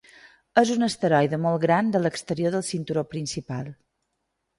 [0.59, 3.69] És un asteroide molt gran de l'exterior del cinturó principal.